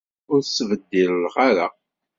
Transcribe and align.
Ur 0.31 0.39
ttebeddileɣ 0.43 1.35
ara. 1.47 1.67